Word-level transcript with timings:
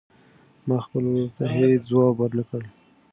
ما 0.67 0.77
خپل 0.85 1.03
ورور 1.09 1.29
ته 1.37 1.43
هېڅ 1.55 1.81
ځواب 1.89 2.15
ورنه 2.19 2.43
کړ. 2.49 2.61